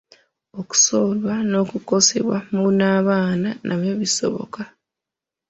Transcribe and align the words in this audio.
Okusowola 0.59 1.35
n’okukosebwa 1.49 2.37
mu 2.55 2.65
nnabaana 2.71 3.49
nabyo 3.67 3.93
bisoboka. 4.01 4.61